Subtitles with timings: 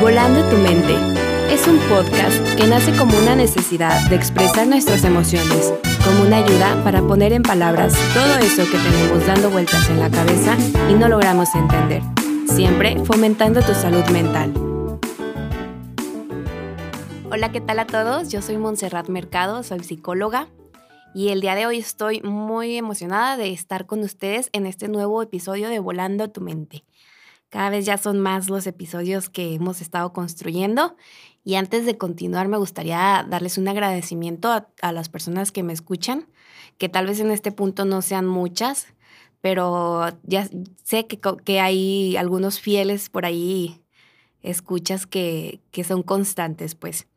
[0.00, 0.94] Volando tu mente
[1.52, 6.82] es un podcast que nace como una necesidad de expresar nuestras emociones, como una ayuda
[6.82, 10.56] para poner en palabras todo eso que tenemos dando vueltas en la cabeza
[10.88, 12.00] y no logramos entender,
[12.46, 14.54] siempre fomentando tu salud mental.
[17.30, 18.30] Hola, ¿qué tal a todos?
[18.30, 20.48] Yo soy Montserrat Mercado, soy psicóloga
[21.14, 25.20] y el día de hoy estoy muy emocionada de estar con ustedes en este nuevo
[25.22, 26.84] episodio de Volando tu mente.
[27.50, 30.96] Cada vez ya son más los episodios que hemos estado construyendo.
[31.44, 36.26] Y antes de continuar, me gustaría darles un agradecimiento a, las personas que me escuchan,
[36.78, 38.86] que tal vez en este punto no sean muchas,
[39.40, 40.48] pero ya
[40.84, 43.82] sé que, que hay algunos fieles por ahí,
[44.42, 47.08] escuchas que, que son constantes, pues.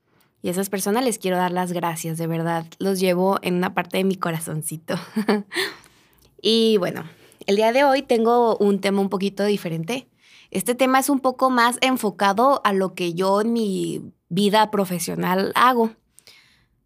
[0.42, 2.66] Y a esas personas les quiero dar las gracias, de verdad.
[2.80, 4.96] Los llevo en una parte de mi corazoncito.
[6.42, 7.04] y bueno,
[7.46, 10.08] el día de hoy tengo un tema un poquito diferente.
[10.54, 15.52] Este tema es un poco más enfocado a lo que yo en mi vida profesional
[15.56, 15.90] hago.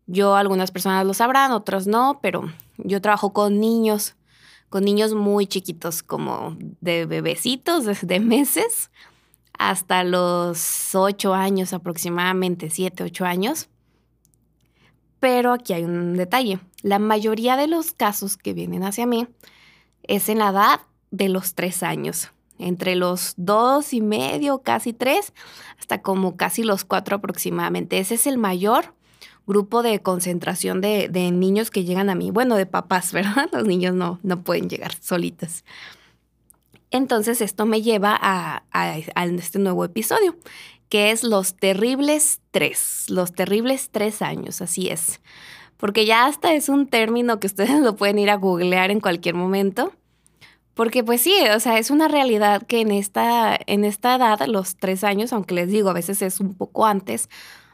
[0.06, 4.16] Yo, algunas personas lo sabrán, otros no, pero yo trabajo con niños,
[4.70, 8.90] con niños muy chiquitos, como de bebecitos, desde meses
[9.60, 13.68] hasta los ocho años aproximadamente, siete, ocho años.
[15.20, 16.62] Pero aquí hay un detalle.
[16.84, 19.28] La mayoría de los casos que vienen hacia mí
[20.04, 20.80] es en la edad
[21.12, 25.34] de los tres años entre los dos y medio, casi tres,
[25.80, 28.00] hasta como casi los cuatro aproximadamente.
[28.00, 28.94] Ese es el mayor
[29.48, 32.32] grupo de concentración de, niños que llegan a mí.
[32.32, 33.50] Bueno, de papás, ¿verdad?
[33.52, 35.64] Los niños no, no pueden llegar solitos.
[36.92, 40.38] Entonces esto me lleva a, a, este nuevo episodio,
[40.90, 45.20] que es los terribles tres, los terribles tres años, así es.
[45.76, 49.36] Porque ya hasta es un término que ustedes lo pueden ir a googlear en cualquier
[49.36, 49.94] momento.
[50.78, 54.76] Porque pues sí, o sea, es una realidad que en esta, en esta edad, los
[54.76, 57.30] tres años, aunque les digo, a veces es un poco antes,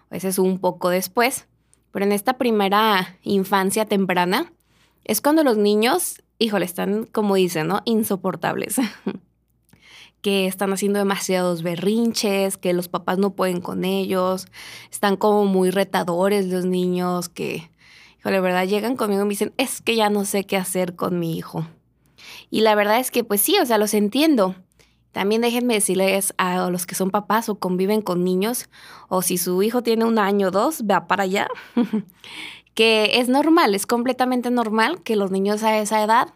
[0.09, 1.46] a veces un poco después,
[1.92, 4.53] pero en esta primera infancia temprana,
[5.03, 7.81] es cuando los niños, híjole, están, como dicen, ¿no?
[7.84, 8.78] Insoportables.
[10.22, 14.47] que están haciendo demasiados berrinches, que los papás no pueden con ellos,
[14.90, 17.70] están como muy retadores los niños, que,
[18.20, 21.20] híjole, verdad, llegan conmigo y me dicen, es que ya no sé qué hacer con
[21.20, 21.68] mi hijo.
[22.50, 24.56] Y la verdad es que, pues sí, o sea, los entiendo.
[25.12, 28.68] También déjenme decirles a los que son papás o conviven con niños,
[29.10, 31.48] o si su hijo tiene un año o dos, va para allá,
[32.74, 36.34] que es normal, es completamente normal que los niños a esa edad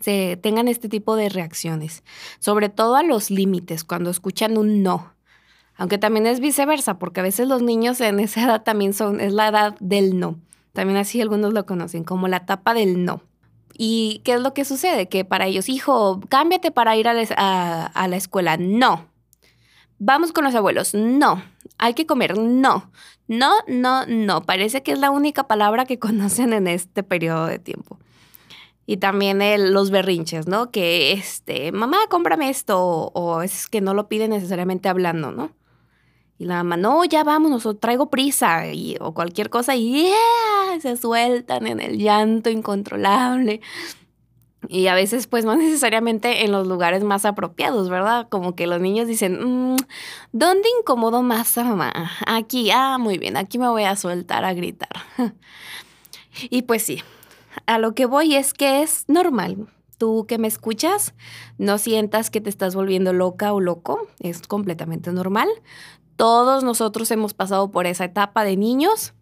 [0.00, 2.04] se tengan este tipo de reacciones,
[2.40, 5.14] sobre todo a los límites, cuando escuchan un no.
[5.76, 9.32] Aunque también es viceversa, porque a veces los niños en esa edad también son, es
[9.32, 10.38] la edad del no.
[10.74, 13.22] También así algunos lo conocen como la etapa del no.
[13.76, 15.08] ¿Y qué es lo que sucede?
[15.08, 18.56] Que para ellos, hijo, cámbiate para ir a la, escuela.
[18.56, 19.08] No.
[19.98, 20.94] Vamos con los abuelos.
[20.94, 21.42] No.
[21.78, 22.38] Hay que comer.
[22.38, 22.90] No.
[23.26, 24.42] No, no, no.
[24.42, 27.98] Parece que es la única palabra que conocen en este periodo de tiempo.
[28.86, 29.40] Y también
[29.72, 30.70] los berrinches, ¿no?
[30.70, 33.10] Que, este, mamá, cómprame esto.
[33.14, 35.50] O, es que no lo pide necesariamente hablando, ¿no?
[36.38, 38.64] Y la mamá, no, ya vámonos, o traigo prisa,
[39.00, 40.12] o cualquier cosa, y
[40.80, 43.60] se sueltan en el llanto incontrolable.
[44.68, 48.28] Y a veces, pues, no necesariamente en los lugares más apropiados, ¿verdad?
[48.28, 49.76] Como que los niños dicen, mm,
[50.32, 51.92] ¿dónde incomodo más a mamá?
[52.26, 54.90] Aquí, ah, muy bien, aquí me voy a soltar a gritar.
[56.50, 57.02] y pues sí,
[57.66, 59.68] a lo que voy es que es normal.
[59.96, 61.14] Tú que me escuchas,
[61.56, 65.48] no sientas que te estás volviendo loca o loco, es completamente normal.
[66.16, 69.14] Todos nosotros hemos pasado por esa etapa de niños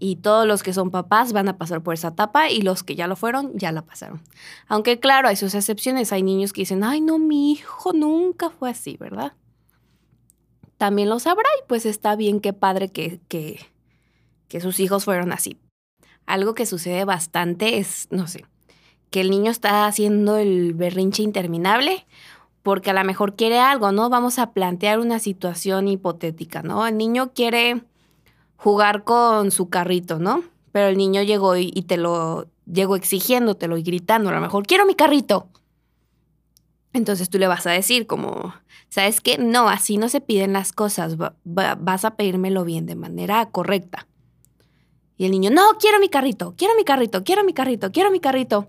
[0.00, 2.94] y todos los que son papás van a pasar por esa etapa y los que
[2.94, 4.22] ya lo fueron, ya la pasaron.
[4.66, 6.12] Aunque claro, hay sus excepciones.
[6.12, 9.32] Hay niños que dicen, ay, no, mi hijo nunca fue así, ¿verdad?
[10.76, 13.58] También lo sabrá y pues está bien, qué padre que, que,
[14.48, 15.58] que sus hijos fueron así.
[16.26, 18.44] Algo que sucede bastante es, no sé,
[19.10, 22.06] que el niño está haciendo el berrinche interminable
[22.62, 24.10] porque a lo mejor quiere algo, ¿no?
[24.10, 26.86] Vamos a plantear una situación hipotética, ¿no?
[26.86, 27.82] El niño quiere
[28.58, 30.42] jugar con su carrito, ¿no?
[30.72, 34.84] Pero el niño llegó y, te lo llegó exigiéndotelo y gritando, a lo mejor, quiero
[34.84, 35.48] mi carrito.
[36.92, 38.52] Entonces tú le vas a decir como,
[38.88, 39.38] ¿sabes qué?
[39.38, 44.06] No, así no se piden las cosas, vas a pedírmelo bien, de manera correcta.
[45.16, 48.20] Y el niño, no, quiero mi carrito, quiero mi carrito, quiero mi carrito, quiero mi
[48.20, 48.68] carrito.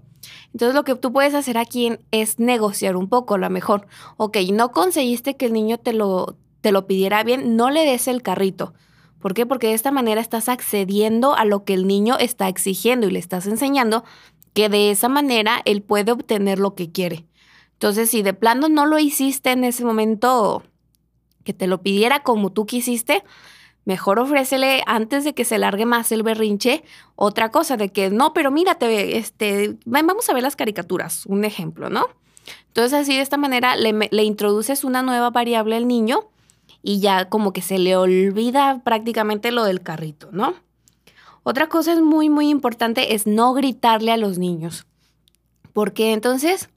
[0.54, 3.88] Entonces lo que tú puedes hacer aquí es negociar un poco, a lo mejor,
[4.18, 8.08] ok, no conseguiste que el niño te lo, te lo pidiera bien, no le des
[8.08, 8.74] el carrito.
[9.20, 9.46] ¿Por qué?
[9.46, 13.20] Porque de esta manera estás accediendo a lo que el niño está exigiendo y le
[13.20, 14.04] estás enseñando
[14.54, 17.26] que de esa manera él puede obtener lo que quiere.
[17.74, 20.64] Entonces, si de plano no lo hiciste en ese momento
[21.44, 23.24] que te lo pidiera como tú quisiste,
[23.86, 26.84] mejor ofrécele antes de que se largue más el berrinche
[27.16, 31.90] otra cosa de que no, pero mírate, este, vamos a ver las caricaturas, un ejemplo,
[31.90, 32.06] ¿no?
[32.68, 36.30] Entonces así de esta manera le, le introduces una nueva variable al niño
[36.82, 40.54] y ya como que se le olvida prácticamente lo del carrito, ¿no?
[41.44, 44.86] Otra cosa es muy, muy importante es no gritarle a los niños,
[45.74, 46.70] porque entonces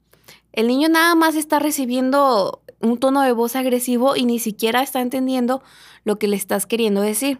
[0.51, 5.01] el niño nada más está recibiendo un tono de voz agresivo y ni siquiera está
[5.01, 5.63] entendiendo
[6.03, 7.39] lo que le estás queriendo decir.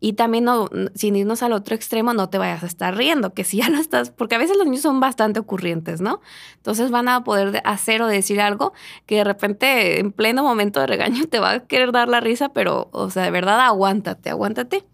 [0.00, 0.46] Y también,
[0.94, 3.78] sin irnos al otro extremo, no te vayas a estar riendo, que si ya no
[3.78, 6.22] estás, porque a veces los niños son bastante ocurrientes, ¿no?
[6.56, 8.72] Entonces van a poder hacer o decir algo
[9.04, 12.48] que de repente en pleno momento de regaño te va a querer dar la risa,
[12.48, 14.84] pero, o sea, de verdad, aguántate, aguántate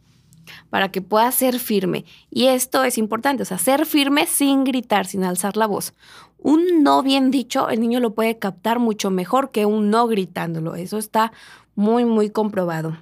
[0.70, 2.04] para que puedas ser firme.
[2.30, 5.94] Y esto es importante, o sea, ser firme sin gritar, sin alzar la voz.
[6.38, 10.74] Un no bien dicho, el niño lo puede captar mucho mejor que un no gritándolo.
[10.74, 11.32] Eso está
[11.74, 12.96] muy, muy comprobado.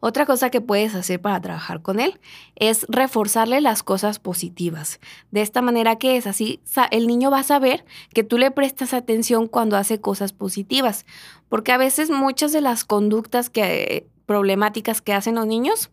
[0.00, 2.18] Otra cosa que puedes hacer para trabajar con él
[2.56, 4.98] es reforzarle las cosas positivas.
[5.30, 6.60] De esta manera que es así,
[6.90, 11.04] el niño va a saber que tú le prestas atención cuando hace cosas positivas,
[11.48, 15.90] porque a veces muchas de las conductas que, problemáticas que hacen los niños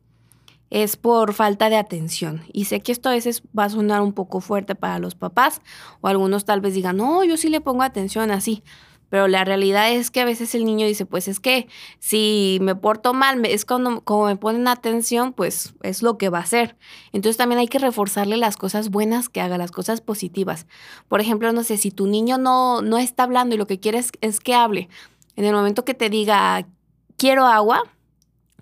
[0.70, 2.44] es por falta de atención.
[2.54, 5.62] Y sé que esto a veces va a sonar un poco fuerte para los papás
[6.02, 8.64] o algunos tal vez digan, no, yo sí le pongo atención así.
[9.10, 11.68] Pero la realidad es que a veces el niño dice, pues es que
[12.00, 16.40] si me porto mal, es cuando como me ponen atención, pues es lo que va
[16.40, 16.76] a hacer.
[17.14, 20.68] Entonces también hay que reforzarle las cosas buenas que haga, las cosas positivas.
[21.08, 24.12] Por ejemplo, no sé, si tu niño no, no está hablando y lo que quieres
[24.22, 24.90] es que hable,
[25.36, 26.68] en el momento que te diga,
[27.16, 27.84] quiero agua,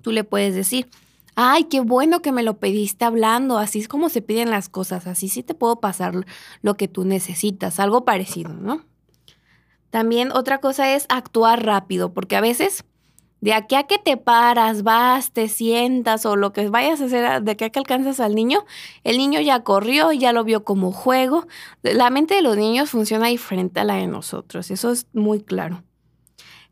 [0.01, 0.87] tú le puedes decir,
[1.35, 5.07] ay, qué bueno que me lo pediste hablando, así es como se piden las cosas,
[5.07, 6.25] así sí te puedo pasar
[6.61, 8.83] lo que tú necesitas, algo parecido, ¿no?
[9.95, 12.83] También otra cosa es actuar rápido, porque a veces
[13.39, 17.41] de aquí a que te paras, vas, te sientas o lo que vayas a hacer,
[17.43, 18.65] de aquí a que alcanzas al niño,
[19.05, 21.47] el niño ya corrió, ya lo vio como juego.
[21.81, 25.81] La mente de los niños funciona diferente a la de nosotros, eso es muy claro.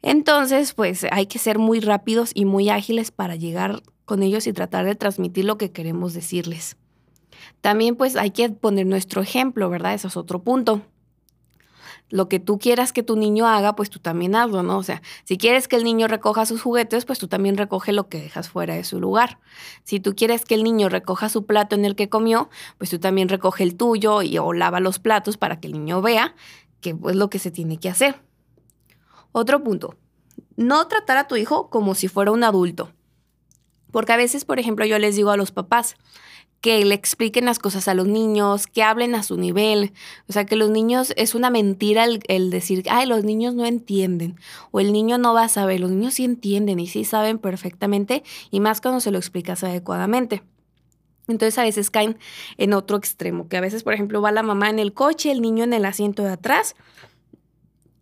[0.01, 4.51] Entonces, pues hay que ser muy rápidos y muy ágiles para llegar con ellos y
[4.51, 6.75] tratar de transmitir lo que queremos decirles.
[7.61, 9.93] También pues hay que poner nuestro ejemplo, ¿verdad?
[9.93, 10.81] Eso es otro punto
[12.09, 14.77] lo que tú quieras que tu niño haga, pues tú también hazlo, ¿no?
[14.77, 18.07] O sea, si quieres que el niño recoja sus juguetes, pues tú también recoge lo
[18.07, 19.39] que dejas fuera de su lugar.
[19.83, 22.99] Si tú quieres que el niño recoja su plato en el que comió, pues tú
[22.99, 26.35] también recoge el tuyo y o lava los platos para que el niño vea
[26.83, 28.21] que es lo que se tiene que hacer.
[29.31, 29.95] Otro punto,
[30.55, 32.91] no tratar a tu hijo como si fuera un adulto.
[33.91, 35.95] Porque a veces, por ejemplo, yo les digo a los papás,
[36.63, 39.91] que le expliquen las cosas a los niños, que hablen a su nivel.
[40.29, 44.39] O sea, que los niños, es una mentira el, decir, ay, los niños no entienden
[44.71, 45.81] o el niño no va a saber.
[45.81, 50.41] Los niños sí entienden y sí saben perfectamente y más cuando se lo explicas adecuadamente.
[51.27, 52.17] Entonces a veces caen
[52.57, 55.41] en otro extremo, que a veces, por ejemplo, va la mamá en el coche, el
[55.41, 56.77] niño en el asiento de atrás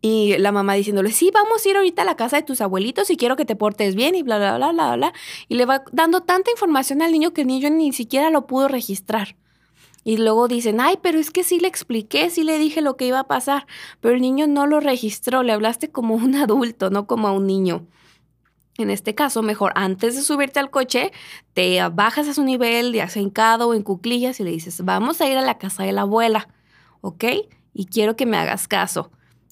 [0.02, 3.10] y la mamá diciéndole, sí, vamos a ir ahorita a la casa de tus abuelitos
[3.12, 5.14] y quiero que te portes bien y bla, bla, bla, bla, bla.
[5.48, 8.68] Y le va dando tanta información al niño que el niño ni siquiera lo pudo
[8.68, 9.36] registrar.
[10.04, 13.06] Y luego dicen, ay, pero es que sí le expliqué, sí le dije lo que
[13.06, 13.68] iba a pasar,
[14.00, 17.46] pero el niño no lo registró, le hablaste como un adulto, no como a un
[17.46, 17.86] niño.
[18.78, 21.12] En este caso, mejor antes de subirte al coche,
[21.54, 25.30] te bajas a su nivel, de hincado o en cuclillas y le dices, vamos a
[25.30, 26.48] ir a la casa de la abuela,
[27.02, 27.26] ¿ok?
[27.74, 29.12] Y quiero que me hagas caso.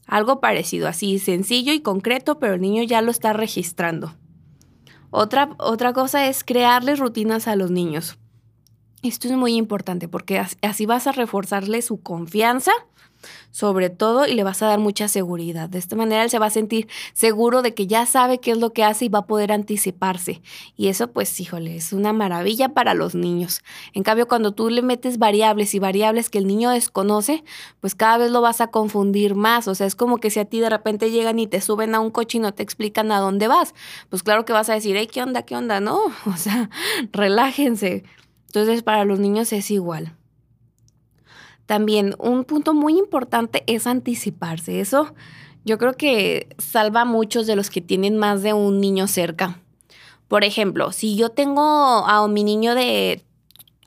[0.10, 4.16] Algo parecido, así sencillo y concreto, pero el niño ya lo está registrando.
[5.12, 8.18] Otra, otra cosa es crearles rutinas a los niños.
[9.02, 12.72] Esto es muy importante porque así vas a reforzarle su confianza
[13.52, 15.70] sobre todo y le vas a dar mucha seguridad.
[15.70, 18.58] De esta manera él se va a sentir seguro de que ya sabe qué es
[18.58, 20.42] lo que hace y va a poder anticiparse.
[20.78, 23.62] Y eso pues, híjole, es una maravilla para los niños.
[23.94, 27.44] En cambio, cuando tú le metes variables y variables que el niño desconoce,
[27.82, 29.68] pues cada vez lo vas a confundir más.
[29.68, 32.00] O sea, es como que si a ti de repente llegan y te suben a
[32.00, 33.74] un coche y no te explican a dónde vas,
[34.10, 35.44] pues claro que vas a decir, hey, ¿qué onda?
[35.44, 35.80] ¿Qué onda?
[35.80, 36.70] No, o sea,
[37.12, 38.04] relájense.
[38.50, 40.16] Entonces, para los niños es igual.
[41.68, 44.80] También un punto muy importante es anticiparse.
[44.80, 45.14] Eso
[45.66, 49.60] yo creo que salva a muchos de los que tienen más de un niño cerca.
[50.28, 53.24] Por ejemplo, si yo tengo a mi niño de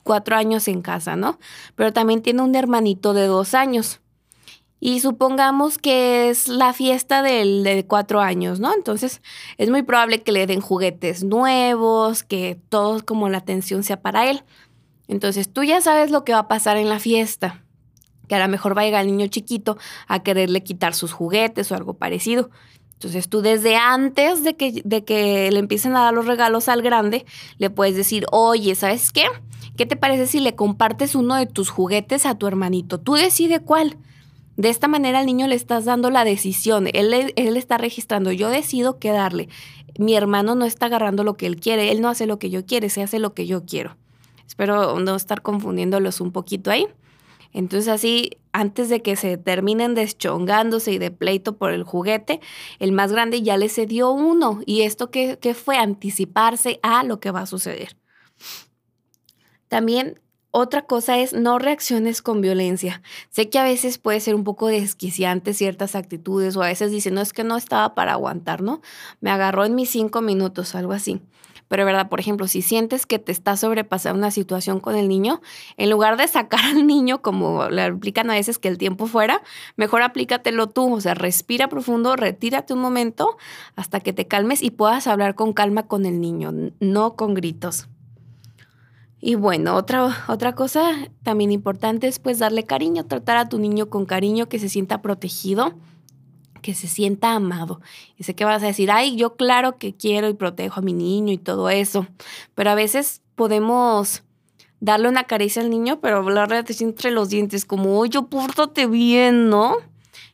[0.05, 1.41] cuatro años en casa, ¿no?
[1.75, 4.01] Pero también tiene un hermanito de dos años.
[4.85, 8.75] Y supongamos que es la fiesta del de cuatro años, ¿no?
[8.75, 9.23] Entonces
[9.57, 14.29] es muy probable que le den juguetes nuevos, que todo como la atención sea para
[14.29, 14.43] él.
[15.07, 17.63] Entonces tú ya sabes lo que va a pasar en la fiesta
[18.27, 21.71] que a lo mejor va a llegar el niño chiquito a quererle quitar sus juguetes
[21.71, 22.51] o algo parecido.
[22.95, 26.83] Entonces tú desde antes de que, de que le empiecen a dar los regalos al
[26.83, 27.25] grande,
[27.59, 29.27] le puedes decir, oye, ¿sabes qué?
[29.77, 32.99] ¿Qué te parece si le compartes uno de tus juguetes a tu hermanito?
[32.99, 33.97] Tú decide cuál.
[34.57, 36.89] De esta manera al niño le estás dando la decisión.
[36.93, 39.49] Él, él está registrando, yo decido qué darle.
[39.99, 42.65] Mi hermano no está agarrando lo que él quiere, él no hace lo que yo
[42.67, 43.97] quiero, se hace lo que yo quiero.
[44.47, 46.87] Espero no estar confundiéndolos un poquito ahí.
[47.53, 52.41] Entonces así, antes de que se terminen deschongándose y de pleito por el juguete,
[52.79, 54.61] el más grande ya le cedió uno.
[54.65, 55.77] ¿Y esto qué, qué fue?
[55.77, 57.97] Anticiparse a lo que va a suceder.
[59.69, 60.22] También
[60.53, 63.01] otra cosa es no reacciones con violencia.
[63.31, 67.15] Sé que a veces puede ser un poco desquiciante ciertas actitudes o a veces dicen,
[67.15, 68.83] no es que no estaba para aguantar, ¿no?
[69.21, 71.23] Me agarró en mis cinco minutos, algo así.
[71.69, 72.11] Pero, ¿verdad?
[72.11, 75.41] Por ejemplo, si sientes que te está sobrepasando una situación con el niño,
[75.79, 79.43] en lugar de sacar al niño como le aplican a veces que el tiempo fuera,
[79.77, 80.93] mejor aplícatelo tú.
[80.95, 83.39] O sea, respira profundo, retírate un momento
[83.75, 87.89] hasta que te calmes y puedas hablar con calma con el niño, no con gritos.
[89.25, 93.89] Y bueno, otra, otra cosa también importante es pues darle cariño, tratar a tu niño
[93.89, 95.75] con cariño, que se sienta protegido,
[96.61, 97.81] que se sienta amado.
[98.19, 100.93] Y sé que vas a decir, ay, yo claro que quiero y protejo a mi
[100.93, 102.09] niño y todo eso,
[102.57, 104.25] pero a veces podemos
[104.81, 109.77] darle una caricia al niño, pero hablarle entre los dientes como, oye, pórtate bien, ¿no?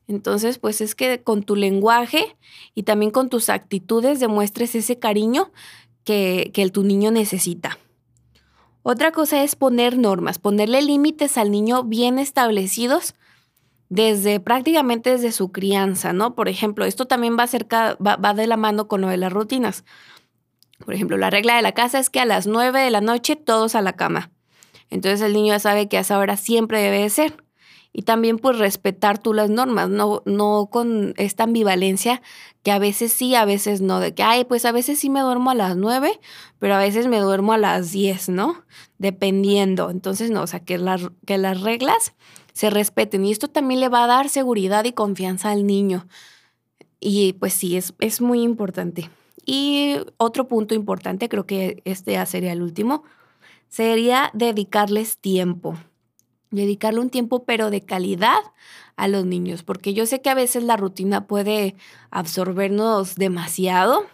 [0.07, 2.39] Entonces, pues es que con tu lenguaje
[2.75, 5.53] y también con tus actitudes demuestres ese cariño
[6.05, 7.77] que, que tu niño necesita.
[8.91, 13.15] Otra cosa es poner normas, ponerle límites al niño bien establecidos
[13.91, 16.35] desde prácticamente desde su crianza, ¿no?
[16.35, 19.31] Por ejemplo, esto también va, cerca, va, va de la mano con lo de las
[19.31, 19.85] rutinas.
[20.83, 23.37] Por ejemplo, la regla de la casa es que a las 9 de la noche
[23.37, 24.31] todos a la cama.
[24.89, 27.45] Entonces el niño ya sabe que a esa hora siempre debe de ser
[27.99, 32.23] y también pues respetar tú las normas, no, no con esta ambivalencia
[32.63, 35.19] que a veces sí, a veces no, de que, ay, pues a veces sí me
[35.19, 36.21] duermo a las nueve,
[36.61, 38.63] pero a veces me duermo a las diez, ¿no?
[38.99, 39.91] Dependiendo.
[39.91, 40.81] Entonces, no, o sea, que,
[41.27, 42.15] que las reglas
[42.53, 46.07] se respeten y esto también le va a dar seguridad y confianza al niño.
[47.01, 49.11] Y pues sí, es, es muy importante.
[49.45, 53.03] Y otro punto importante, creo que este ya sería el último,
[53.67, 55.77] sería dedicarles tiempo
[56.51, 58.41] dedicarle un tiempo, pero de calidad
[58.97, 61.77] a los niños, porque yo sé que a veces la rutina puede
[62.11, 64.07] absorbernos demasiado,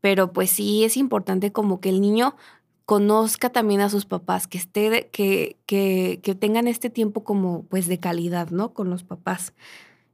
[0.00, 2.34] pero pues sí es importante como que el niño
[2.84, 7.86] conozca también a sus papás, que esté, que, que, que tengan este tiempo como pues
[7.86, 8.74] de calidad, ¿no?
[8.74, 9.54] Con los papás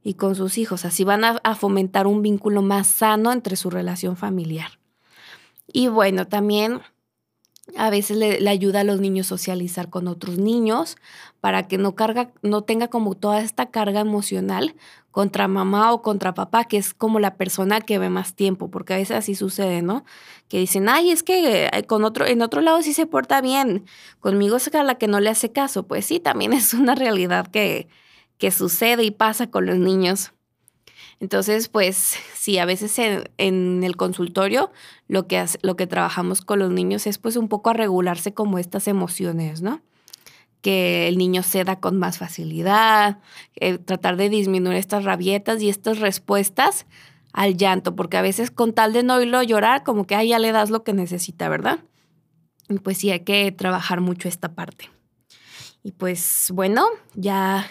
[0.03, 0.85] y con sus hijos.
[0.85, 4.79] Así van a, a fomentar un vínculo más sano entre su relación familiar.
[5.67, 6.81] Y bueno, también
[7.77, 10.97] a veces le, ayuda a los niños socializar con otros niños
[11.39, 14.75] para que no, carga, no tenga como toda esta carga emocional
[15.11, 18.93] contra mamá o contra papá, que es como la persona que ve más tiempo, porque
[18.93, 20.05] a veces así sucede, ¿no?
[20.47, 23.85] Que dicen, ay, es que eh, con otro, en otro lado sí se porta bien,
[24.19, 25.83] conmigo es la que no le hace caso.
[25.83, 27.87] Pues sí, también es una realidad que,
[28.37, 30.33] que sucede y pasa con los niños.
[31.21, 34.71] Entonces, pues sí, a veces en, el consultorio
[35.07, 38.59] lo que, lo que trabajamos con los niños es pues un poco a regularse como
[38.59, 39.81] estas emociones, ¿no?
[40.61, 43.19] Que el niño ceda con más facilidad,
[43.55, 46.85] eh, tratar de disminuir estas rabietas y estas respuestas
[47.33, 50.39] al llanto, porque a veces con tal de no oírlo llorar, como que ahí ya
[50.39, 51.79] le das lo que necesita, ¿verdad?
[52.67, 54.89] Y pues sí, hay que trabajar mucho esta parte.
[55.83, 56.85] Y pues bueno,
[57.15, 57.67] ya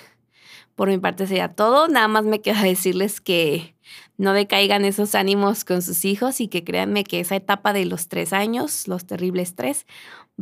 [0.80, 1.88] por mi parte sería todo.
[1.88, 3.75] Nada más me queda decirles que
[4.16, 8.08] no decaigan esos ánimos con sus hijos y que créanme que esa etapa de los
[8.08, 9.84] tres años, los terribles tres,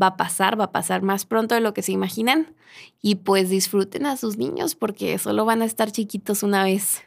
[0.00, 2.54] va a pasar, va a pasar más pronto de lo que se imaginan.
[3.02, 7.02] Y pues disfruten a sus niños porque solo van a estar chiquitos una vez.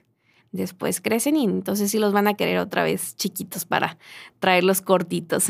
[0.52, 3.98] Después crecen y entonces sí los van a querer otra vez chiquitos para
[4.42, 5.46] traerlos cortitos.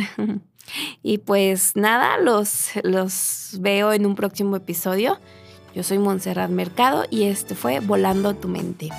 [1.01, 5.17] y pues nada, los, los veo en un próximo episodio.
[5.73, 8.89] Yo soy Montserrat Mercado y este fue Volando tu mente.